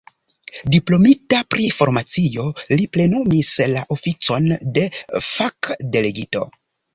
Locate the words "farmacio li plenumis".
1.79-3.51